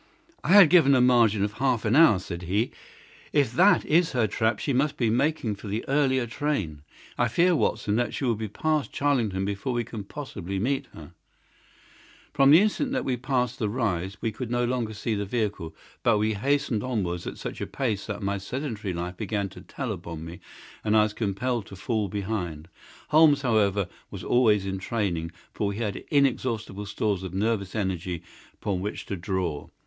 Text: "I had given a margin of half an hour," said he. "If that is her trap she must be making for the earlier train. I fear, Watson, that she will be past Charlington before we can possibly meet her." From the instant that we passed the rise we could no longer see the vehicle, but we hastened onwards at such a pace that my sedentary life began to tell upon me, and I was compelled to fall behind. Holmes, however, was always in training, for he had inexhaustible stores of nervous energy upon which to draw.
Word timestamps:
"I 0.43 0.53
had 0.53 0.71
given 0.71 0.95
a 0.95 0.99
margin 0.99 1.43
of 1.43 1.53
half 1.59 1.85
an 1.85 1.95
hour," 1.95 2.17
said 2.17 2.41
he. 2.41 2.71
"If 3.33 3.51
that 3.53 3.85
is 3.85 4.13
her 4.13 4.25
trap 4.25 4.57
she 4.57 4.73
must 4.73 4.97
be 4.97 5.11
making 5.11 5.53
for 5.57 5.67
the 5.67 5.87
earlier 5.87 6.25
train. 6.25 6.81
I 7.19 7.27
fear, 7.27 7.55
Watson, 7.55 7.97
that 7.97 8.11
she 8.15 8.25
will 8.25 8.33
be 8.33 8.47
past 8.47 8.91
Charlington 8.91 9.45
before 9.45 9.73
we 9.73 9.83
can 9.83 10.03
possibly 10.03 10.57
meet 10.57 10.87
her." 10.95 11.13
From 12.33 12.49
the 12.49 12.61
instant 12.61 12.93
that 12.93 13.05
we 13.05 13.15
passed 13.15 13.59
the 13.59 13.69
rise 13.69 14.17
we 14.21 14.31
could 14.31 14.49
no 14.49 14.65
longer 14.65 14.95
see 14.95 15.13
the 15.13 15.23
vehicle, 15.23 15.75
but 16.01 16.17
we 16.17 16.33
hastened 16.33 16.83
onwards 16.83 17.27
at 17.27 17.37
such 17.37 17.61
a 17.61 17.67
pace 17.67 18.07
that 18.07 18.23
my 18.23 18.39
sedentary 18.39 18.93
life 18.95 19.17
began 19.17 19.49
to 19.49 19.61
tell 19.61 19.91
upon 19.91 20.25
me, 20.25 20.39
and 20.83 20.97
I 20.97 21.03
was 21.03 21.13
compelled 21.13 21.67
to 21.67 21.75
fall 21.75 22.07
behind. 22.09 22.69
Holmes, 23.09 23.43
however, 23.43 23.87
was 24.09 24.23
always 24.23 24.65
in 24.65 24.79
training, 24.79 25.31
for 25.53 25.71
he 25.71 25.77
had 25.77 25.97
inexhaustible 26.09 26.87
stores 26.87 27.21
of 27.21 27.35
nervous 27.35 27.75
energy 27.75 28.23
upon 28.55 28.81
which 28.81 29.05
to 29.05 29.15
draw. 29.15 29.67